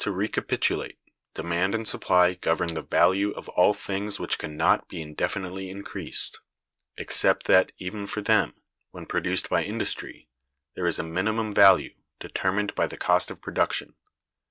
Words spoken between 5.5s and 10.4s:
increased; except that even for them, when produced by industry,